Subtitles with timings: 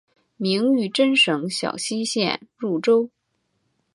[0.37, 3.11] 明玉珍省小溪县入州。